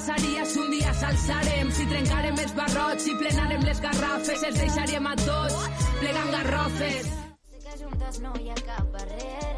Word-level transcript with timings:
passaria 0.00 0.44
si 0.46 0.58
un 0.58 0.70
dia 0.72 0.92
s'alçarem, 0.96 1.70
si 1.76 1.84
trencarem 1.90 2.38
els 2.40 2.52
barrots, 2.56 3.04
si 3.04 3.12
plenarem 3.20 3.64
les 3.68 3.80
garrafes, 3.84 4.44
els 4.48 4.56
deixaríem 4.56 5.06
a 5.06 5.12
tots 5.20 5.58
plegant 6.00 6.30
garrofes. 6.36 7.10
Sé 7.50 7.60
que 7.66 7.76
juntes 7.82 8.20
no 8.24 8.32
hi 8.40 8.48
ha 8.48 8.56
cap 8.64 8.86
barrera, 8.94 9.49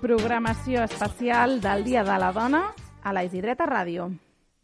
Programació 0.00 0.80
especial 0.80 1.60
del 1.60 1.84
Dia 1.84 2.02
de 2.02 2.14
la 2.18 2.32
Dona 2.32 2.62
a 3.04 3.12
la 3.12 3.20
Isidreta 3.26 3.66
Ràdio. 3.68 4.06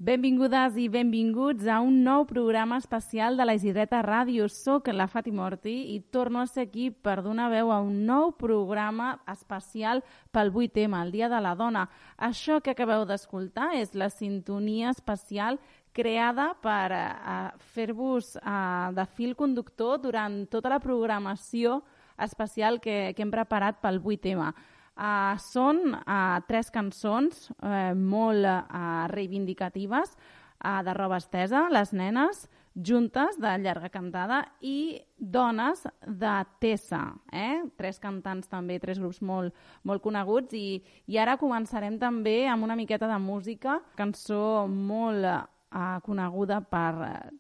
Benvingudes 0.01 0.79
i 0.81 0.87
benvinguts 0.89 1.67
a 1.69 1.83
un 1.85 1.99
nou 2.05 2.25
programa 2.25 2.79
especial 2.81 3.37
de 3.37 3.45
la 3.45 3.53
Isidreta 3.59 4.01
Ràdio. 4.01 4.47
Soc 4.49 4.89
la 4.97 5.05
Fàtima 5.13 5.45
Ortí 5.45 5.75
i 5.93 5.99
torno 6.01 6.41
a 6.41 6.47
ser 6.49 6.65
aquí 6.71 6.87
per 6.91 7.19
donar 7.21 7.51
veu 7.53 7.69
a 7.69 7.83
un 7.85 7.99
nou 8.09 8.33
programa 8.33 9.11
especial 9.29 10.01
pel 10.33 10.55
8M, 10.55 10.97
el 11.03 11.13
Dia 11.13 11.29
de 11.29 11.41
la 11.45 11.53
Dona. 11.55 11.85
Això 12.17 12.63
que 12.65 12.73
acabeu 12.73 13.05
d'escoltar 13.05 13.75
és 13.77 13.93
la 13.93 14.09
sintonia 14.09 14.95
especial 14.97 15.61
creada 15.93 16.55
per 16.65 16.87
uh, 16.93 17.53
fer-vos 17.75 18.39
uh, 18.41 18.89
de 18.97 19.05
fil 19.13 19.37
conductor 19.37 20.01
durant 20.01 20.47
tota 20.49 20.73
la 20.73 20.81
programació 20.81 21.83
especial 22.17 22.81
que, 22.81 23.13
que 23.13 23.23
hem 23.23 23.31
preparat 23.33 23.85
pel 23.85 24.01
8M. 24.01 24.49
Uh, 24.97 25.37
són 25.37 25.93
uh, 25.93 26.41
tres 26.49 26.71
cançons 26.73 27.51
uh, 27.61 27.93
molt 27.93 28.49
uh, 28.49 29.05
reivindicatives 29.13 30.15
uh, 30.17 30.81
de 30.87 30.95
roba 30.97 31.19
estesa, 31.21 31.67
Les 31.69 31.93
nenes, 31.93 32.47
Juntes, 32.77 33.39
de 33.41 33.53
llarga 33.59 33.89
cantada, 33.89 34.43
i 34.61 35.01
Dones, 35.17 35.87
de 36.05 36.33
Tessa. 36.61 37.03
Eh? 37.33 37.65
Tres 37.77 38.01
cantants 38.01 38.51
també, 38.53 38.77
tres 38.81 39.01
grups 39.01 39.23
molt, 39.25 39.55
molt 39.85 40.05
coneguts. 40.05 40.53
I, 40.53 40.83
I 41.09 41.21
ara 41.21 41.39
començarem 41.41 41.97
també 42.01 42.43
amb 42.53 42.69
una 42.69 42.77
miqueta 42.77 43.09
de 43.09 43.17
música, 43.21 43.79
cançó 43.97 44.67
molt 44.69 45.25
uh, 45.25 45.97
coneguda 46.05 46.61
per, 46.69 46.93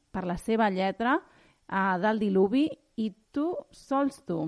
per 0.09 0.25
la 0.25 0.39
seva 0.41 0.71
lletra, 0.73 1.19
uh, 1.21 1.97
del 2.01 2.25
Diluvi, 2.25 2.71
i 2.97 3.13
Tu 3.33 3.51
sols 3.77 4.23
tu. 4.25 4.41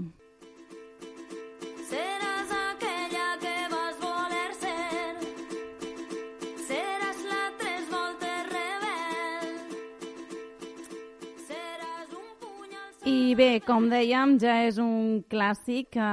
I 13.29 13.34
bé, 13.37 13.59
com 13.61 13.91
dèiem, 13.91 14.39
ja 14.41 14.55
és 14.65 14.79
un 14.81 15.19
clàssic 15.29 15.91
que 15.98 16.11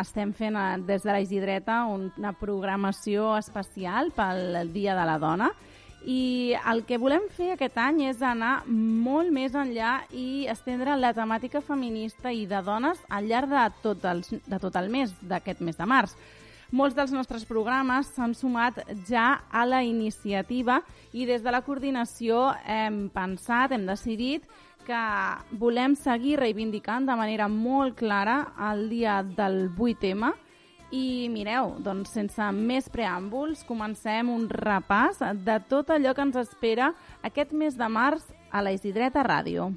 estem 0.00 0.30
fent 0.32 0.54
eh, 0.56 0.78
des 0.88 1.02
de 1.04 1.12
la 1.12 1.20
Isidreta 1.20 1.82
una 1.90 2.30
programació 2.32 3.34
especial 3.36 4.08
pel 4.16 4.70
Dia 4.72 4.94
de 4.96 5.04
la 5.04 5.18
Dona 5.20 5.50
i 6.08 6.54
el 6.72 6.80
que 6.88 6.96
volem 7.02 7.26
fer 7.36 7.50
aquest 7.52 7.76
any 7.82 8.06
és 8.08 8.24
anar 8.24 8.54
molt 8.70 9.34
més 9.36 9.52
enllà 9.52 9.98
i 10.16 10.46
estendre 10.48 10.96
la 10.96 11.12
temàtica 11.12 11.60
feminista 11.60 12.32
i 12.32 12.46
de 12.48 12.62
dones 12.64 13.04
al 13.10 13.28
llarg 13.28 13.52
de 13.52 13.68
tot, 13.84 14.08
els, 14.08 14.32
de 14.32 14.60
tot 14.62 14.80
el 14.80 14.88
mes, 14.88 15.12
d'aquest 15.20 15.60
mes 15.60 15.76
de 15.76 15.92
març. 15.92 16.16
Molts 16.72 16.96
dels 16.96 17.12
nostres 17.12 17.44
programes 17.44 18.14
s'han 18.14 18.32
sumat 18.34 18.80
ja 19.10 19.42
a 19.52 19.66
la 19.68 19.84
iniciativa 19.84 20.80
i 21.12 21.28
des 21.28 21.44
de 21.44 21.52
la 21.52 21.60
coordinació 21.66 22.48
hem 22.64 23.10
pensat, 23.12 23.76
hem 23.76 23.84
decidit 23.86 24.48
que 24.86 25.04
volem 25.58 25.96
seguir 25.98 26.38
reivindicant 26.40 27.06
de 27.08 27.16
manera 27.18 27.48
molt 27.50 27.96
clara 27.98 28.38
el 28.70 28.86
dia 28.88 29.20
del 29.26 29.66
8M 29.74 30.32
i 30.94 31.26
mireu, 31.32 31.74
doncs 31.82 32.12
sense 32.14 32.46
més 32.54 32.86
preàmbuls, 32.92 33.64
comencem 33.66 34.30
un 34.30 34.46
repàs 34.48 35.18
de 35.42 35.58
tot 35.68 35.90
allò 35.90 36.14
que 36.14 36.22
ens 36.22 36.38
espera 36.38 36.92
aquest 37.26 37.52
mes 37.52 37.74
de 37.74 37.90
març 37.90 38.30
a 38.50 38.62
la 38.62 38.72
Isidreta 38.76 39.26
Ràdio. 39.26 39.72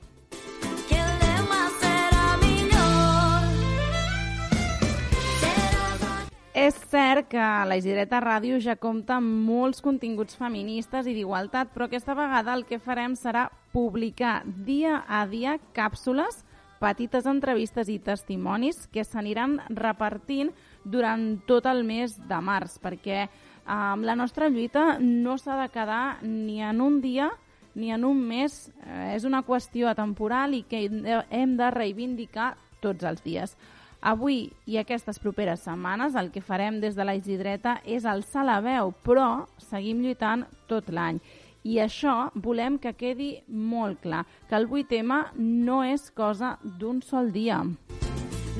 És 6.59 6.75
cert 6.91 7.29
que 7.31 7.39
la 7.39 7.77
Isidreta 7.79 8.19
Ràdio 8.19 8.57
ja 8.61 8.75
compta 8.75 9.15
amb 9.17 9.47
molts 9.47 9.79
continguts 9.81 10.35
feministes 10.37 11.07
i 11.07 11.13
d'igualtat, 11.15 11.71
però 11.73 11.87
aquesta 11.87 12.13
vegada 12.17 12.53
el 12.53 12.65
que 12.67 12.81
farem 12.83 13.15
serà 13.15 13.47
publicar 13.73 14.43
dia 14.45 15.03
a 15.07 15.25
dia 15.27 15.57
càpsules, 15.75 16.43
petites 16.79 17.27
entrevistes 17.27 17.89
i 17.91 17.99
testimonis 17.99 18.85
que 18.93 19.03
s'aniran 19.03 19.57
repartint 19.75 20.53
durant 20.83 21.41
tot 21.47 21.67
el 21.67 21.83
mes 21.83 22.15
de 22.29 22.39
març, 22.39 22.77
perquè 22.79 23.25
eh, 23.25 23.29
la 23.67 24.15
nostra 24.15 24.49
lluita 24.49 24.97
no 24.99 25.37
s'ha 25.37 25.59
de 25.61 25.69
quedar 25.73 26.23
ni 26.23 26.61
en 26.63 26.81
un 26.81 27.01
dia 27.01 27.29
ni 27.75 27.91
en 27.91 28.05
un 28.05 28.21
mes. 28.27 28.69
Eh, 28.85 29.15
és 29.15 29.25
una 29.25 29.43
qüestió 29.43 29.89
atemporal 29.89 30.55
i 30.55 30.63
que 30.63 30.85
hem 30.87 31.57
de 31.57 31.71
reivindicar 31.71 32.55
tots 32.81 33.03
els 33.03 33.23
dies. 33.23 33.55
Avui 33.99 34.45
i 34.65 34.77
aquestes 34.79 35.19
properes 35.19 35.65
setmanes 35.67 36.15
el 36.15 36.31
que 36.31 36.41
farem 36.41 36.79
des 36.79 36.95
de 36.95 37.03
la 37.03 37.17
Isidreta 37.19 37.81
és 37.83 38.05
alçar 38.07 38.45
la 38.47 38.61
veu, 38.63 38.93
però 39.03 39.45
seguim 39.59 39.99
lluitant 39.99 40.45
tot 40.71 40.87
l'any. 40.87 41.19
I 41.63 41.79
això 41.83 42.29
volem 42.39 42.77
que 42.79 42.93
quedi 42.95 43.33
molt 43.47 43.99
clar, 44.05 44.23
que 44.47 44.55
el 44.55 44.69
8M 44.69 45.35
no 45.39 45.81
és 45.83 46.07
cosa 46.15 46.55
d'un 46.63 47.01
sol 47.03 47.33
dia. 47.35 47.59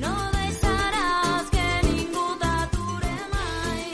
No 0.02 0.12
deixaràs 0.34 1.48
que 1.54 1.66
ningú 1.88 2.26
t'ature 2.42 3.16
mai. 3.32 3.88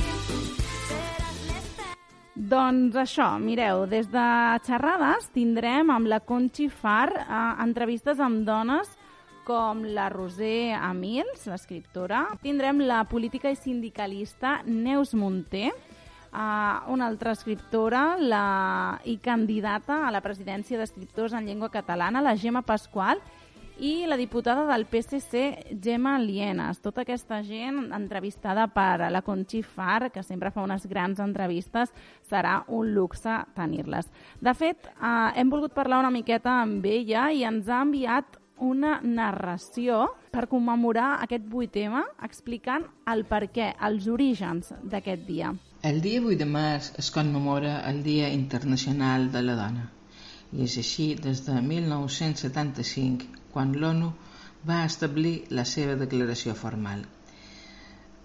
Doncs 2.34 2.98
això, 2.98 3.30
mireu, 3.38 3.86
des 3.86 4.10
de 4.10 4.28
xerrades 4.66 5.30
tindrem 5.34 5.90
amb 5.94 6.10
la 6.10 6.20
Conchi 6.20 6.68
Far 6.68 7.10
eh, 7.14 7.42
entrevistes 7.62 8.18
amb 8.18 8.42
dones 8.48 8.90
com 9.46 9.84
la 9.94 10.08
Roser 10.10 10.74
Amils, 10.74 11.46
l'escriptora. 11.46 12.24
Tindrem 12.42 12.82
la 12.82 13.04
política 13.06 13.52
i 13.54 13.56
sindicalista 13.58 14.58
Neus 14.66 15.14
Munté, 15.14 15.70
uh, 16.36 16.92
una 16.92 17.08
altra 17.08 17.32
escriptora 17.32 18.16
la, 18.20 19.00
i 19.04 19.16
candidata 19.18 20.04
a 20.06 20.12
la 20.12 20.20
presidència 20.20 20.78
d'escriptors 20.78 21.34
en 21.34 21.48
llengua 21.48 21.72
catalana, 21.72 22.22
la 22.22 22.36
Gemma 22.36 22.62
Pasqual, 22.62 23.22
i 23.78 24.06
la 24.08 24.16
diputada 24.16 24.64
del 24.70 24.86
PSC, 24.88 25.76
Gemma 25.82 26.18
Lienas. 26.18 26.80
Tota 26.80 27.02
aquesta 27.04 27.42
gent 27.44 27.92
entrevistada 27.92 28.64
per 28.72 29.10
la 29.12 29.20
Conchi 29.22 29.60
Far, 29.62 30.10
que 30.12 30.22
sempre 30.24 30.50
fa 30.50 30.64
unes 30.64 30.86
grans 30.88 31.20
entrevistes, 31.20 31.92
serà 32.24 32.62
un 32.72 32.94
luxe 32.94 33.36
tenir-les. 33.56 34.08
De 34.40 34.54
fet, 34.56 34.88
eh, 34.96 35.30
hem 35.36 35.52
volgut 35.52 35.76
parlar 35.76 36.00
una 36.00 36.14
miqueta 36.14 36.62
amb 36.62 36.84
ella 36.84 37.28
i 37.30 37.44
ens 37.44 37.68
ha 37.68 37.82
enviat 37.84 38.40
una 38.56 39.00
narració 39.04 40.06
per 40.32 40.48
commemorar 40.48 41.18
aquest 41.20 41.44
8M 41.44 42.00
explicant 42.24 42.86
el 43.12 43.26
per 43.28 43.46
què, 43.52 43.74
els 43.84 44.08
orígens 44.08 44.72
d'aquest 44.82 45.26
dia. 45.28 45.52
El 45.86 46.00
dia 46.02 46.20
8 46.20 46.36
de 46.38 46.46
març 46.50 46.86
es 47.00 47.08
commemora 47.14 47.72
el 47.88 47.98
Dia 48.02 48.28
Internacional 48.36 49.26
de 49.34 49.40
la 49.42 49.54
Dona 49.58 49.82
i 50.52 50.64
és 50.64 50.72
així 50.80 51.04
des 51.26 51.42
de 51.48 51.52
1975 51.66 53.28
quan 53.52 53.74
l'ONU 53.82 54.08
va 54.70 54.78
establir 54.86 55.34
la 55.58 55.64
seva 55.72 55.94
declaració 56.00 56.54
formal. 56.62 57.04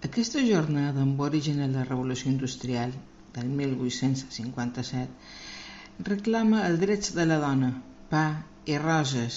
Aquesta 0.08 0.42
jornada 0.48 1.04
amb 1.04 1.22
origen 1.28 1.60
en 1.66 1.76
la 1.78 1.84
Revolució 1.90 2.32
Industrial 2.32 2.90
del 3.36 3.54
1857 3.60 6.08
reclama 6.10 6.64
els 6.70 6.82
drets 6.82 7.14
de 7.20 7.28
la 7.30 7.38
dona, 7.46 7.70
pa 8.10 8.24
i 8.66 8.74
roses, 8.88 9.32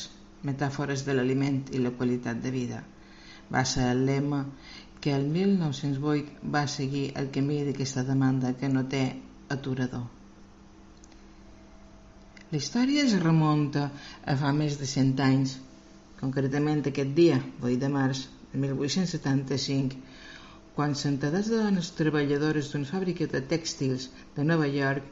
metàfores 0.50 1.00
de 1.06 1.14
l'aliment 1.14 1.62
i 1.78 1.80
la 1.86 1.94
qualitat 2.02 2.42
de 2.48 2.52
vida. 2.58 2.82
Va 3.54 3.64
ser 3.76 3.86
el 3.92 4.02
lema 4.10 4.42
que 5.06 5.14
el 5.14 5.28
1908 5.30 6.52
va 6.54 6.64
seguir 6.66 7.12
el 7.22 7.28
camí 7.30 7.60
d'aquesta 7.62 8.02
demanda 8.08 8.56
que 8.58 8.70
no 8.74 8.82
té 8.90 9.02
aturador. 9.54 10.08
La 12.50 12.58
història 12.58 13.04
es 13.06 13.14
remunta 13.22 13.84
a 14.26 14.34
fa 14.40 14.50
més 14.60 14.80
de 14.80 14.88
100 14.90 15.22
anys, 15.26 15.54
concretament 16.22 16.82
aquest 16.82 17.12
dia, 17.20 17.38
8 17.62 17.78
de 17.84 17.90
març 17.98 18.24
de 18.54 18.62
1875, 18.64 20.00
quan 20.80 20.98
centenars 21.04 21.52
de 21.54 21.62
dones 21.68 21.92
treballadores 22.00 22.72
d'una 22.74 22.90
fàbrica 22.90 23.30
de 23.36 23.44
tèxtils 23.54 24.08
de 24.40 24.48
Nova 24.48 24.72
York 24.74 25.06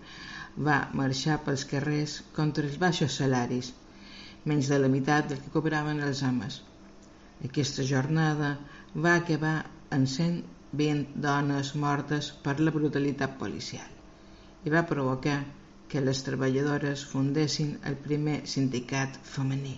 va 0.70 0.80
marxar 1.04 1.38
pels 1.46 1.68
carrers 1.76 2.18
contra 2.40 2.66
els 2.66 2.82
baixos 2.82 3.20
salaris, 3.22 3.70
menys 4.50 4.74
de 4.74 4.82
la 4.82 4.90
meitat 4.98 5.30
del 5.30 5.46
que 5.46 5.54
cobraven 5.60 6.02
els 6.10 6.26
homes. 6.26 6.64
Aquesta 7.46 7.86
jornada 7.94 8.56
va 9.06 9.16
acabar 9.22 9.56
en 9.98 10.10
100 10.18 10.42
20 10.74 11.22
dones 11.22 11.76
mortes 11.76 12.32
per 12.46 12.56
la 12.60 12.72
brutalitat 12.74 13.36
policial 13.42 13.90
i 14.66 14.72
va 14.74 14.82
provocar 14.92 15.36
que 15.92 16.02
les 16.02 16.22
treballadores 16.26 17.04
fundessin 17.10 17.76
el 17.90 17.98
primer 18.06 18.38
sindicat 18.54 19.20
femení. 19.34 19.76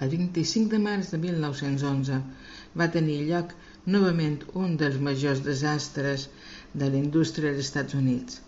El 0.00 0.10
25 0.14 0.72
de 0.72 0.80
març 0.86 1.12
de 1.12 1.20
1911 1.24 2.18
va 2.82 2.88
tenir 2.96 3.18
lloc 3.28 3.54
novament 3.96 4.40
un 4.64 4.74
dels 4.80 4.98
majors 5.08 5.44
desastres 5.46 6.26
de 6.82 6.88
la 6.90 6.98
indústria 7.04 7.52
dels 7.52 7.68
Estats 7.68 7.98
Units. 8.00 8.40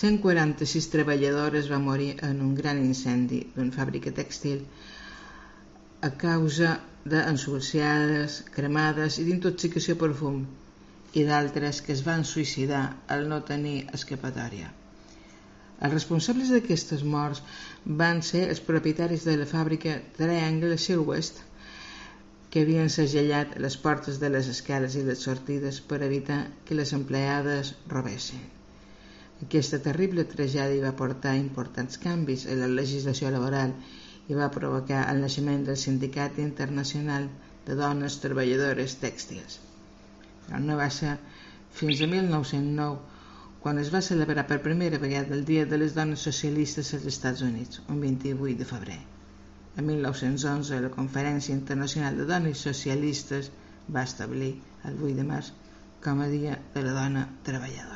146 0.00 0.90
treballadores 0.96 1.70
van 1.70 1.86
morir 1.86 2.10
en 2.30 2.42
un 2.48 2.54
gran 2.58 2.82
incendi 2.82 3.44
d'una 3.54 3.76
fàbrica 3.78 4.10
textil 4.18 4.66
a 6.08 6.10
causa 6.26 6.74
d'ensulciades, 7.12 8.40
cremades 8.56 9.18
i 9.22 9.26
d'intoxicació 9.26 9.94
per 10.00 10.12
fum 10.20 10.40
i 11.20 11.22
d'altres 11.28 11.80
que 11.84 11.94
es 11.94 12.02
van 12.06 12.24
suïcidar 12.30 12.82
al 13.14 13.28
no 13.30 13.44
tenir 13.50 13.76
escapatòria. 13.98 14.72
Els 15.76 15.92
responsables 15.92 16.50
d'aquestes 16.52 17.04
morts 17.14 17.42
van 18.02 18.22
ser 18.30 18.46
els 18.48 18.62
propietaris 18.70 19.26
de 19.28 19.36
la 19.40 19.48
fàbrica 19.50 19.98
Triangle 20.18 20.78
West 21.10 21.42
que 22.50 22.62
havien 22.64 22.88
segellat 22.92 23.56
les 23.60 23.76
portes 23.86 24.18
de 24.22 24.30
les 24.32 24.46
escales 24.48 24.94
i 24.96 25.02
les 25.06 25.24
sortides 25.28 25.80
per 25.90 26.02
evitar 26.06 26.38
que 26.64 26.78
les 26.78 26.92
empleades 26.98 27.74
robessin. 27.92 28.40
Aquesta 29.44 29.78
terrible 29.84 30.24
tragèdia 30.24 30.84
va 30.86 30.96
portar 31.00 31.34
importants 31.36 31.98
canvis 32.00 32.46
en 32.46 32.62
la 32.62 32.70
legislació 32.78 33.32
laboral 33.34 33.74
i 34.28 34.38
va 34.38 34.52
provocar 34.54 35.04
el 35.10 35.20
naixement 35.24 35.64
del 35.66 35.78
Sindicat 35.82 36.38
Internacional 36.44 37.28
de 37.66 37.76
Dones 37.80 38.18
Treballadores 38.22 38.96
Tèxtils. 39.02 39.58
Però 40.46 40.62
no 40.62 40.78
va 40.80 40.88
ser 41.00 41.16
fins 41.80 42.00
a 42.02 42.08
1909 42.14 43.16
quan 43.66 43.80
es 43.82 43.88
va 43.92 44.04
celebrar 44.08 44.46
per 44.46 44.60
primera 44.64 44.98
vegada 45.02 45.34
el 45.34 45.44
Dia 45.46 45.66
de 45.66 45.78
les 45.82 45.94
Dones 45.94 46.22
Socialistes 46.28 46.92
als 46.94 47.06
Estats 47.12 47.42
Units, 47.42 47.82
un 47.88 48.00
28 48.04 48.58
de 48.60 48.68
febrer. 48.72 49.00
En 49.76 49.86
1911, 49.90 50.80
la 50.84 50.92
Conferència 50.94 51.56
Internacional 51.56 52.16
de 52.16 52.28
Dones 52.30 52.62
Socialistes 52.68 53.50
va 53.92 54.06
establir 54.10 54.54
el 54.84 55.02
8 55.02 55.18
de 55.20 55.28
març 55.34 55.52
com 56.06 56.22
a 56.22 56.32
Dia 56.32 56.58
de 56.74 56.86
la 56.86 56.94
Dona 57.00 57.28
Treballadora. 57.50 57.95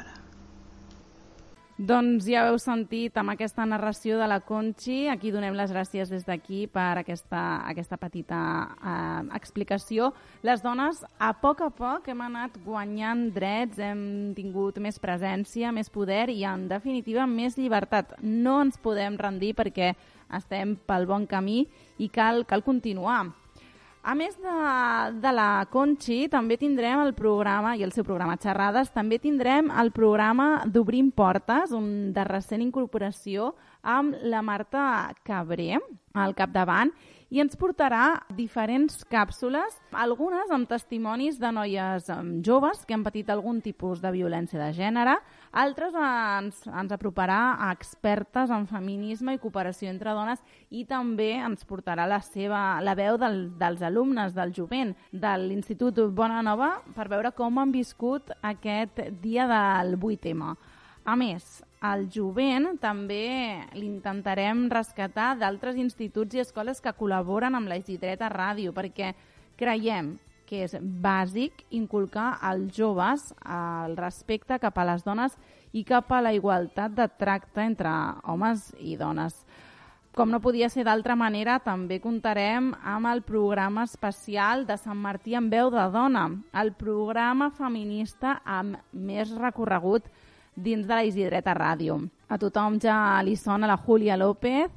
Doncs 1.80 2.26
ja 2.28 2.42
heu 2.44 2.58
sentit 2.60 3.14
amb 3.16 3.32
aquesta 3.32 3.64
narració 3.64 4.18
de 4.20 4.26
la 4.28 4.42
Conchi. 4.44 5.06
Aquí 5.08 5.30
donem 5.32 5.54
les 5.56 5.70
gràcies 5.72 6.10
des 6.12 6.26
d'aquí 6.28 6.66
per 6.68 6.98
aquesta, 7.00 7.40
aquesta 7.70 7.96
petita 7.96 8.40
eh, 8.76 9.22
explicació. 9.38 10.10
Les 10.44 10.60
dones, 10.60 11.00
a 11.16 11.30
poc 11.40 11.64
a 11.64 11.70
poc, 11.72 12.10
hem 12.12 12.20
anat 12.26 12.60
guanyant 12.66 13.30
drets, 13.32 13.80
hem 13.80 14.04
tingut 14.36 14.76
més 14.76 15.00
presència, 15.00 15.72
més 15.72 15.88
poder 15.88 16.26
i, 16.28 16.42
en 16.44 16.68
definitiva, 16.68 17.24
més 17.24 17.56
llibertat. 17.56 18.12
No 18.20 18.58
ens 18.60 18.76
podem 18.76 19.16
rendir 19.16 19.54
perquè 19.56 19.94
estem 20.36 20.76
pel 20.84 21.08
bon 21.08 21.24
camí 21.24 21.62
i 21.96 22.12
cal, 22.12 22.44
cal 22.44 22.60
continuar. 22.60 23.22
A 24.02 24.14
més 24.16 24.32
de, 24.40 24.52
de 25.20 25.30
la 25.36 25.66
Conchi, 25.68 26.22
també 26.32 26.56
tindrem 26.56 27.02
el 27.02 27.12
programa, 27.12 27.74
i 27.76 27.84
el 27.84 27.92
seu 27.92 28.04
programa 28.06 28.38
Xerrades, 28.40 28.88
també 28.94 29.18
tindrem 29.20 29.68
el 29.76 29.92
programa 29.92 30.62
d'Obrim 30.64 31.10
Portes, 31.12 31.74
un 31.76 32.08
de 32.16 32.24
recent 32.24 32.64
incorporació 32.64 33.52
amb 33.84 34.16
la 34.24 34.40
Marta 34.40 35.12
Cabré 35.26 35.76
al 36.16 36.32
capdavant, 36.38 36.94
i 37.30 37.38
ens 37.42 37.54
portarà 37.58 38.20
diferents 38.34 39.04
càpsules, 39.10 39.76
algunes 39.94 40.50
amb 40.50 40.68
testimonis 40.70 41.38
de 41.38 41.52
noies 41.54 42.08
joves 42.46 42.82
que 42.86 42.96
han 42.96 43.04
patit 43.06 43.30
algun 43.30 43.60
tipus 43.62 44.02
de 44.02 44.10
violència 44.10 44.58
de 44.58 44.72
gènere, 44.74 45.14
altres 45.50 45.94
ens, 45.94 46.64
ens 46.66 46.94
aproparà 46.94 47.38
a 47.54 47.70
expertes 47.74 48.50
en 48.50 48.66
feminisme 48.70 49.36
i 49.36 49.42
cooperació 49.42 49.90
entre 49.90 50.14
dones 50.16 50.42
i 50.70 50.84
també 50.90 51.32
ens 51.38 51.62
portarà 51.66 52.08
la 52.10 52.20
seva 52.26 52.80
la 52.82 52.96
veu 52.98 53.18
del, 53.18 53.40
dels 53.58 53.82
alumnes 53.86 54.34
del 54.34 54.54
jovent 54.54 54.96
de 55.12 55.38
l'Institut 55.46 56.02
Bona 56.10 56.42
Nova 56.42 56.76
per 56.96 57.08
veure 57.10 57.30
com 57.34 57.62
han 57.62 57.70
viscut 57.74 58.34
aquest 58.42 59.02
dia 59.22 59.46
del 59.50 59.96
8M. 59.98 60.54
A 61.06 61.16
més, 61.16 61.60
al 61.80 62.10
jovent 62.12 62.74
també 62.80 63.64
l'intentarem 63.72 64.66
rescatar 64.68 65.32
d'altres 65.40 65.78
instituts 65.80 66.36
i 66.36 66.42
escoles 66.44 66.82
que 66.84 66.92
col·laboren 66.96 67.56
amb 67.56 67.70
la 67.72 67.78
Isidreta 67.80 68.28
Ràdio, 68.28 68.74
perquè 68.76 69.14
creiem 69.56 70.18
que 70.44 70.64
és 70.66 70.74
bàsic 70.80 71.64
inculcar 71.70 72.34
als 72.42 72.74
joves 72.76 73.30
el 73.46 73.96
respecte 73.96 74.58
cap 74.60 74.76
a 74.76 74.86
les 74.92 75.04
dones 75.06 75.36
i 75.72 75.84
cap 75.86 76.10
a 76.12 76.20
la 76.20 76.34
igualtat 76.36 76.92
de 76.98 77.06
tracte 77.16 77.64
entre 77.64 77.90
homes 78.28 78.72
i 78.78 78.96
dones. 79.00 79.44
Com 80.10 80.32
no 80.34 80.40
podia 80.42 80.68
ser 80.68 80.82
d'altra 80.84 81.14
manera, 81.14 81.60
també 81.62 82.00
comptarem 82.02 82.72
amb 82.82 83.06
el 83.06 83.22
programa 83.22 83.86
especial 83.86 84.66
de 84.66 84.76
Sant 84.76 84.98
Martí 84.98 85.36
en 85.38 85.46
veu 85.48 85.70
de 85.70 85.84
dona, 85.94 86.26
el 86.52 86.74
programa 86.74 87.52
feminista 87.54 88.40
amb 88.44 88.76
més 88.90 89.30
recorregut 89.38 90.10
dins 90.56 90.86
de 90.86 90.94
la 90.94 91.04
Isidreta 91.04 91.54
Ràdio. 91.54 91.98
A 92.28 92.38
tothom 92.38 92.78
ja 92.82 93.20
li 93.24 93.36
sona 93.36 93.68
la 93.70 93.78
Júlia 93.80 94.16
López, 94.16 94.70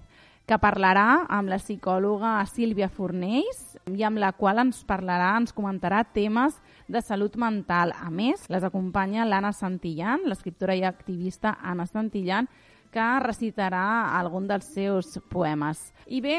que 0.45 0.57
parlarà 0.59 1.23
amb 1.31 1.47
la 1.47 1.59
psicòloga 1.61 2.35
Sílvia 2.51 2.89
Fornells 2.91 3.77
i 3.95 4.03
amb 4.03 4.19
la 4.19 4.33
qual 4.35 4.59
ens 4.59 4.81
parlarà, 4.87 5.31
ens 5.39 5.55
comentarà 5.55 6.01
temes 6.03 6.57
de 6.91 7.01
salut 7.01 7.37
mental. 7.39 7.93
A 7.95 8.11
més, 8.11 8.49
les 8.51 8.63
acompanya 8.63 9.27
l'Anna 9.27 9.53
Santillan, 9.55 10.27
l'escriptora 10.27 10.75
i 10.75 10.83
activista 10.83 11.55
Anna 11.63 11.87
Santillan, 11.87 12.49
que 12.93 13.07
recitarà 13.23 13.85
algun 14.19 14.45
dels 14.49 14.67
seus 14.75 15.15
poemes. 15.31 15.91
I 16.07 16.19
bé, 16.21 16.37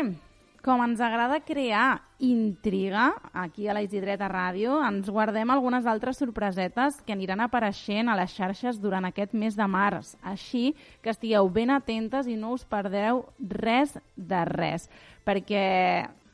com 0.64 0.80
ens 0.80 1.00
agrada 1.04 1.42
crear 1.44 2.00
intriga 2.24 3.12
aquí 3.36 3.68
a 3.68 3.74
la 3.76 3.82
Isidreta 3.84 4.30
Ràdio, 4.32 4.78
ens 4.80 5.10
guardem 5.12 5.50
algunes 5.52 5.84
altres 5.84 6.16
sorpresetes 6.16 7.02
que 7.04 7.12
aniran 7.12 7.42
apareixent 7.44 8.08
a 8.08 8.16
les 8.16 8.32
xarxes 8.32 8.80
durant 8.80 9.04
aquest 9.04 9.34
mes 9.36 9.58
de 9.58 9.66
març. 9.68 10.14
Així 10.24 10.72
que 11.04 11.12
estigueu 11.12 11.50
ben 11.52 11.74
atentes 11.74 12.26
i 12.26 12.38
no 12.40 12.54
us 12.56 12.64
perdeu 12.64 13.26
res 13.38 13.92
de 14.16 14.40
res, 14.48 14.88
perquè 15.28 15.66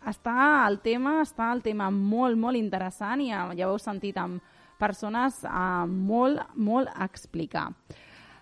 està 0.07 0.37
el 0.69 0.79
tema, 0.85 1.19
està 1.25 1.51
el 1.51 1.65
tema 1.67 1.91
molt, 1.91 2.39
molt 2.39 2.57
interessant 2.57 3.27
i 3.27 3.33
ja 3.35 3.67
ho 3.67 3.75
heu 3.75 3.83
sentit 3.83 4.17
amb 4.23 4.39
persones 4.79 5.43
a 5.45 5.85
molt, 5.91 6.55
molt 6.55 6.89
a 6.95 7.11
explicar. 7.11 7.67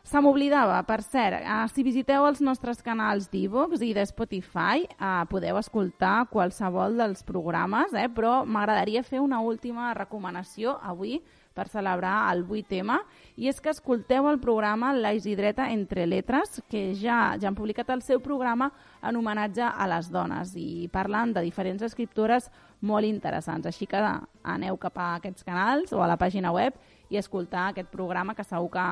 Se 0.09 0.23
m'oblidava, 0.25 0.79
per 0.89 1.03
cert, 1.05 1.43
eh, 1.45 1.69
si 1.69 1.83
visiteu 1.85 2.25
els 2.25 2.39
nostres 2.41 2.79
canals 2.81 3.27
d'Ivox 3.29 3.83
i 3.85 3.91
de 3.93 4.07
Spotify, 4.09 4.87
eh, 4.89 5.09
podeu 5.29 5.59
escoltar 5.61 6.31
qualsevol 6.31 6.97
dels 6.97 7.21
programes, 7.23 7.93
eh, 7.93 8.09
però 8.09 8.47
m'agradaria 8.47 9.03
fer 9.03 9.21
una 9.21 9.41
última 9.41 9.93
recomanació 9.93 10.79
avui 10.81 11.21
per 11.53 11.69
celebrar 11.69 12.33
el 12.33 12.47
8M, 12.47 12.97
i 13.37 13.49
és 13.49 13.61
que 13.61 13.69
escolteu 13.69 14.31
el 14.31 14.39
programa 14.41 14.95
La 14.95 15.13
Isidreta 15.13 15.69
entre 15.71 16.07
letres, 16.07 16.63
que 16.71 16.95
ja, 16.95 17.37
ja 17.39 17.49
han 17.49 17.55
publicat 17.55 17.91
el 17.91 18.01
seu 18.01 18.19
programa 18.19 18.73
en 19.03 19.15
homenatge 19.15 19.61
a 19.61 19.87
les 19.89 20.09
dones 20.11 20.57
i 20.57 20.89
parlant 20.91 21.35
de 21.35 21.43
diferents 21.43 21.83
escriptores 21.83 22.51
molt 22.81 23.05
interessants. 23.05 23.67
Així 23.67 23.85
que 23.85 24.01
aneu 24.43 24.79
cap 24.79 24.97
a 24.97 25.15
aquests 25.17 25.45
canals 25.45 25.93
o 25.93 26.01
a 26.01 26.09
la 26.09 26.17
pàgina 26.17 26.51
web 26.51 26.73
i 27.11 27.19
escoltar 27.19 27.69
aquest 27.69 27.91
programa 27.91 28.35
que 28.35 28.45
segur 28.45 28.71
que 28.71 28.89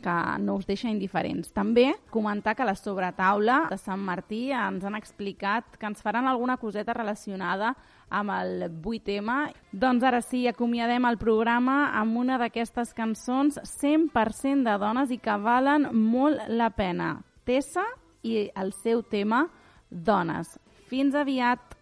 que 0.00 0.16
no 0.40 0.56
us 0.56 0.66
deixa 0.66 0.88
indiferents. 0.88 1.52
També 1.52 1.90
comentar 2.10 2.54
que 2.56 2.66
la 2.66 2.76
sobretaula 2.78 3.66
de 3.70 3.78
Sant 3.78 4.00
Martí 4.00 4.48
ens 4.54 4.84
han 4.84 4.96
explicat 4.98 5.76
que 5.78 5.88
ens 5.90 6.02
faran 6.02 6.28
alguna 6.28 6.56
coseta 6.56 6.94
relacionada 6.96 7.74
amb 8.10 8.32
el 8.34 8.64
8M. 8.82 9.36
Doncs 9.72 10.06
ara 10.06 10.20
sí, 10.22 10.46
acomiadem 10.48 11.06
el 11.06 11.18
programa 11.18 11.90
amb 12.00 12.16
una 12.22 12.38
d'aquestes 12.40 12.94
cançons 12.96 13.60
100% 13.62 14.66
de 14.66 14.78
dones 14.82 15.10
i 15.10 15.20
que 15.22 15.36
valen 15.36 15.90
molt 15.94 16.48
la 16.48 16.70
pena. 16.70 17.18
Tessa 17.44 17.84
i 18.22 18.50
el 18.54 18.72
seu 18.72 19.02
tema 19.02 19.46
Dones. 19.90 20.58
Fins 20.86 21.14
aviat! 21.14 21.74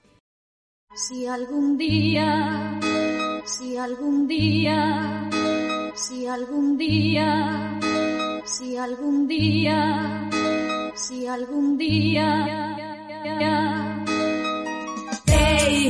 Si 0.94 1.26
algún 1.26 1.76
día, 1.76 2.80
si 3.44 3.76
algún 3.76 4.26
día, 4.26 5.28
si 5.94 6.26
algún 6.26 6.78
día 6.78 7.67
si 8.50 8.76
algún 8.76 9.28
día, 9.28 10.30
si 10.94 11.26
algún 11.26 11.76
día... 11.76 12.74
Ei, 15.26 15.88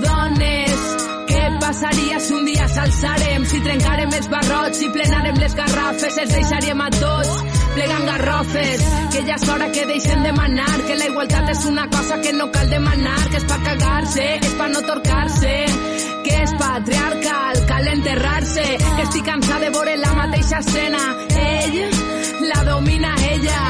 dones, 0.00 0.80
què 1.28 1.42
passaria 1.60 2.20
si 2.20 2.32
un 2.32 2.46
dia 2.46 2.68
s'alçarem? 2.72 3.44
Si 3.50 3.60
trencarem 3.66 4.14
els 4.16 4.28
barrots, 4.32 4.78
si 4.80 4.88
plenarem 4.94 5.36
les 5.42 5.54
garrafes, 5.58 6.18
els 6.24 6.34
deixaríem 6.38 6.80
a 6.80 6.88
tots 6.96 7.34
plegant 7.74 8.06
garrofes, 8.08 8.86
que 9.12 9.24
ja 9.28 9.36
és 9.36 9.48
hora 9.48 9.68
que 9.74 9.86
deixen 9.92 10.24
de 10.24 10.32
manar, 10.32 10.72
que 10.86 10.96
la 10.96 11.10
igualtat 11.12 11.52
és 11.52 11.66
una 11.68 11.86
cosa 11.92 12.20
que 12.24 12.32
no 12.32 12.48
cal 12.54 12.70
demanar, 12.72 13.20
que 13.28 13.42
és 13.42 13.46
per 13.52 13.60
cagar-se, 13.68 14.26
és 14.40 14.56
per 14.58 14.70
no 14.72 14.82
torcar-se, 14.88 15.54
és 16.40 16.52
patriarcal, 16.58 17.64
cal 17.68 17.80
Estic 19.00 19.24
cansada 19.24 19.64
de 19.64 19.70
veure 19.74 19.96
la 19.96 20.12
mateixa 20.14 20.58
escena. 20.60 21.00
Ell 21.40 21.76
la 22.50 22.60
domina 22.68 23.14
ella. 23.30 23.60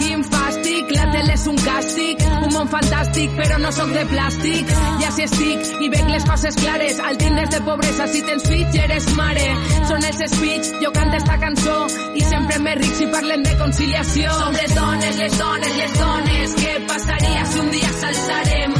Quin 0.00 0.24
fàstic, 0.26 0.90
la 0.96 1.06
tele 1.12 1.36
és 1.36 1.44
un 1.50 1.58
càstig. 1.60 2.24
Un 2.40 2.52
món 2.54 2.70
fantàstic, 2.72 3.32
però 3.38 3.58
no 3.62 3.70
sóc 3.72 3.92
de 3.94 4.02
plàstic. 4.10 4.72
Ja 5.02 5.12
si 5.14 5.26
estic 5.28 5.70
i 5.86 5.90
veig 5.94 6.10
les 6.10 6.26
coses 6.28 6.58
clares. 6.60 7.00
Al 7.06 7.20
tindres 7.22 7.52
de 7.54 7.62
pobresa, 7.68 8.08
si 8.12 8.22
tens 8.28 8.48
fills, 8.50 8.80
eres 8.84 9.08
mare. 9.20 9.46
Són 9.90 10.08
els 10.10 10.22
speech, 10.34 10.72
jo 10.82 10.92
canto 10.98 11.20
esta 11.20 11.38
cançó 11.46 11.78
i 12.14 12.26
sempre 12.32 12.58
més 12.66 12.78
ric 12.82 12.98
si 12.98 13.08
parlen 13.14 13.46
de 13.46 13.56
conciliació. 13.62 14.36
Som 14.42 14.58
les 14.58 14.76
dones, 14.80 15.22
les 15.22 15.38
dones, 15.38 15.80
les 15.84 15.98
dones. 16.02 16.58
Què 16.64 16.76
passaria 16.92 17.48
si 17.54 17.64
un 17.64 17.72
dia 17.78 17.96
s'alçarem? 18.02 18.78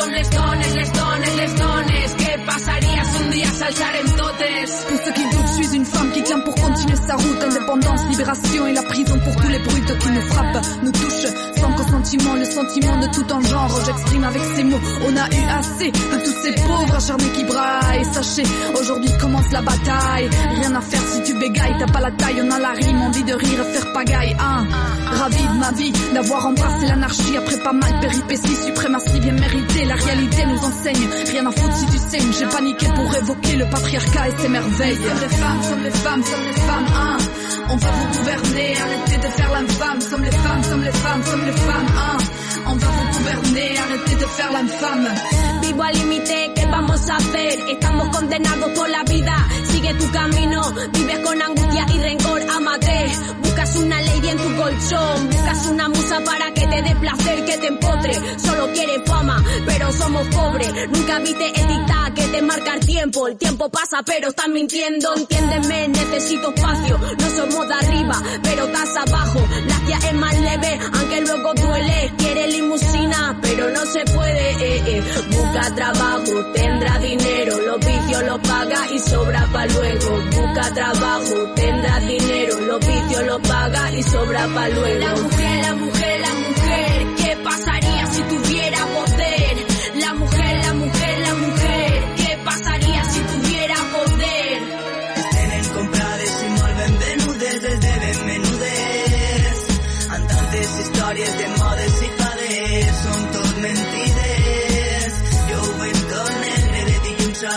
Som 0.00 0.18
les 0.18 0.34
dones, 0.36 0.74
les 0.80 0.92
dones, 0.98 1.40
les 1.42 1.56
dones. 1.60 2.21
Totes? 4.16 4.86
Pour 4.88 4.98
ceux 5.04 5.12
qui 5.12 5.22
doutent, 5.30 5.46
je 5.48 5.62
suis 5.62 5.76
une 5.76 5.84
femme 5.84 6.10
qui 6.12 6.22
clame 6.22 6.42
pour 6.44 6.54
continuer 6.54 6.96
sa 6.96 7.14
route. 7.16 7.42
Indépendance, 7.42 8.00
libération 8.10 8.66
et 8.66 8.72
la 8.72 8.82
prison 8.82 9.18
pour 9.18 9.36
tous 9.36 9.48
les 9.48 9.58
brutes 9.58 9.98
qui 9.98 10.08
nous 10.10 10.22
frappent, 10.22 10.64
nous 10.82 10.92
touchent. 10.92 11.32
Sans 11.56 11.72
consentiment, 11.74 12.34
le 12.34 12.44
sentiment 12.44 12.96
de 12.98 13.06
tout 13.08 13.32
en 13.32 13.40
genre. 13.40 13.80
J'exprime 13.86 14.24
avec 14.24 14.42
ces 14.56 14.64
mots. 14.64 14.80
On 15.06 15.16
a 15.16 15.28
eu 15.28 15.44
assez 15.58 15.90
de 15.90 16.24
tous 16.24 16.42
ces 16.42 16.52
pauvres 16.54 16.94
acharnés 16.94 17.30
qui 17.36 17.44
braillent. 17.44 18.04
Sachez, 18.12 18.44
aujourd'hui 18.80 19.10
commence 19.20 19.50
la 19.52 19.62
bataille. 19.62 20.30
Rien 20.56 20.74
à 20.74 20.80
faire 20.80 21.02
si 21.12 21.22
tu 21.22 21.38
bégayes, 21.38 21.76
t'as 21.78 21.92
pas 21.92 22.00
la 22.00 22.10
taille, 22.12 22.42
on 22.42 22.50
a 22.50 22.58
la 22.58 22.70
rime, 22.70 23.02
envie 23.02 23.24
de 23.24 23.34
rire, 23.34 23.64
faire 23.72 23.92
pagaille. 23.92 24.36
Hein. 24.40 24.66
Ravi 25.06 25.42
de 25.42 25.58
ma 25.58 25.70
vie, 25.72 25.92
d'avoir 26.14 26.46
embrassé 26.46 26.86
l'anarchie 26.86 27.36
après 27.36 27.58
pas 27.58 27.72
mal 27.72 27.92
de 27.92 28.06
péripéties, 28.06 28.56
suprématie 28.56 29.20
bien 29.20 29.32
méritée. 29.32 29.84
La 29.84 29.94
réalité 29.94 30.46
nous 30.46 30.58
enseigne, 30.58 31.08
J'ai 32.12 32.46
paniqué 32.46 32.86
pour 32.88 33.16
évoquer 33.16 33.56
le 33.56 33.64
patriarcat 33.70 34.28
et 34.28 34.42
ses 34.42 34.48
merveilles. 34.48 34.96
Sommes 34.96 35.20
les 35.22 35.28
femmes, 35.28 35.62
sommes 35.62 35.82
les 35.82 35.90
femmes, 35.90 36.22
sommes 36.22 36.44
les 36.44 36.60
femmes, 36.60 36.86
hein. 36.94 37.16
On 37.70 37.76
va 37.76 37.90
vous 37.90 38.18
gouverner, 38.18 38.74
arrêtez 38.76 39.16
de 39.16 39.32
faire 39.32 39.52
l'infâme. 39.52 40.00
Sommes 40.02 40.24
les 40.24 40.30
femmes, 40.30 40.62
sommes 40.64 40.82
les 40.82 40.92
femmes, 40.92 41.22
sommes 41.24 41.46
les 41.46 41.52
femmes, 41.52 41.86
hein. 41.96 42.16
On 42.66 42.76
va 42.76 42.86
vous 42.86 43.18
gouverner, 43.18 43.78
arrêtez 43.78 44.14
de 44.14 44.26
faire 44.26 44.52
l'infâme. 44.52 45.08
Vivo 45.62 45.82
al 45.82 45.94
límite, 45.94 46.52
¿qué 46.54 46.66
vamos 46.66 47.08
a 47.08 47.16
hacer? 47.16 47.60
Estamos 47.70 48.16
condenados 48.16 48.70
por 48.72 48.88
la 48.90 49.02
vida. 49.04 49.34
Sigue 49.70 49.94
tu 49.94 50.10
camino, 50.10 50.72
vives 50.92 51.18
con 51.20 51.40
angustia 51.40 51.86
y 51.94 51.98
rencor, 51.98 52.42
amate. 52.56 53.12
Buscas 53.42 53.76
una 53.76 54.02
ley 54.02 54.28
en 54.28 54.36
tu 54.36 54.56
colchón, 54.56 55.30
buscas 55.30 55.66
una 55.66 55.88
musa 55.88 56.20
para 56.24 56.52
que 56.52 56.66
te 56.66 56.82
dé 56.82 56.94
placer, 56.96 57.44
que 57.46 57.56
te 57.56 57.66
empotre. 57.68 58.14
Solo 58.38 58.70
quieres 58.74 59.00
somos 59.92 60.26
pobres. 60.28 60.72
Nunca 60.90 61.18
viste 61.20 61.46
el 61.60 61.68
dictado 61.68 62.14
que 62.14 62.22
te 62.28 62.42
marca 62.42 62.74
el 62.74 62.86
tiempo. 62.86 63.28
El 63.28 63.36
tiempo 63.36 63.68
pasa, 63.68 64.02
pero 64.04 64.28
estás 64.28 64.48
mintiendo. 64.48 65.14
Entiéndeme, 65.14 65.88
necesito 65.88 66.52
espacio. 66.54 66.98
No 66.98 67.30
somos 67.36 67.68
de 67.68 67.74
arriba, 67.74 68.22
pero 68.42 68.64
estás 68.66 68.96
abajo. 68.96 69.40
La 69.66 69.86
tía 69.86 69.98
es 70.08 70.14
más 70.14 70.40
leve, 70.40 70.78
aunque 70.92 71.20
luego 71.22 71.54
duele. 71.54 72.12
Quiere 72.18 72.48
limusina, 72.48 73.38
pero 73.42 73.70
no 73.70 73.84
se 73.86 74.04
puede. 74.04 74.50
Eh, 74.52 74.82
eh. 74.86 75.02
Busca 75.30 75.74
trabajo, 75.74 76.52
tendrá 76.54 76.98
dinero. 76.98 77.56
Los 77.66 77.78
vicios 77.78 78.22
los 78.24 78.38
paga 78.40 78.90
y 78.92 78.98
sobra 78.98 79.48
pa' 79.52 79.66
luego. 79.66 80.20
Busca 80.36 80.74
trabajo, 80.74 81.34
tendrá 81.54 82.00
dinero. 82.00 82.60
Los 82.60 82.80
vicios 82.80 83.26
los 83.26 83.40
paga 83.42 83.92
y 83.92 84.02
sobra 84.02 84.48
pa' 84.54 84.68
luego. 84.68 84.98
La 84.98 85.14
mujer, 85.16 85.62
la 85.62 85.74
mujer, 85.74 86.20
la 86.20 86.34
mujer. 86.34 86.61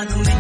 De 0.04 0.35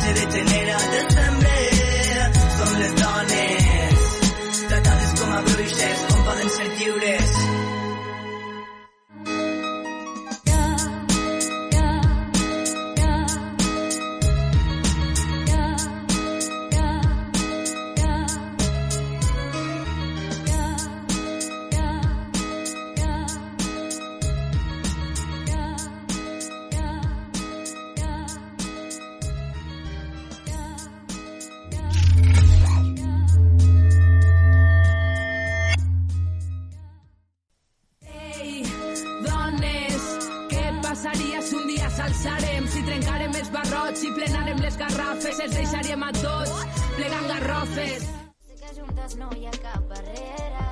Juntes 49.05 49.19
no 49.21 49.29
hi 49.37 49.45
ha 49.45 49.51
cap 49.61 49.83
barrera 49.85 50.63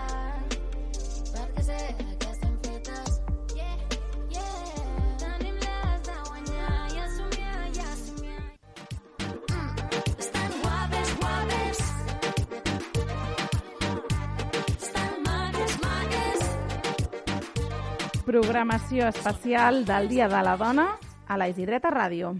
perquè 1.33 1.63
sé 1.65 1.75
que 2.01 2.29
estem 2.31 2.53
fetes 2.65 3.19
yeah, 3.53 3.75
yeah. 4.33 4.55
tenim 5.21 5.59
les 5.61 5.99
de 6.07 6.15
guanyar 6.29 6.71
i 6.95 6.97
assomiar 7.03 7.59
i 7.67 7.83
assomiar 7.83 8.39
mm. 9.51 9.69
estan 10.25 10.55
guapes, 10.63 11.11
guapes 11.19 11.83
estan 14.79 15.13
maques, 15.27 15.75
maques 15.83 16.41
Programació 18.25 19.11
especial 19.13 19.85
del 19.85 20.09
Dia 20.09 20.31
de 20.33 20.41
la 20.49 20.57
Dona 20.57 20.87
a 21.27 21.37
la 21.37 21.51
Isidreta 21.53 21.93
Ràdio. 21.93 22.33